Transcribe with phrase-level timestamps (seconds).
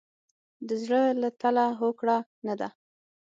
[0.67, 2.69] د زړه له تله هوکړه نه ده.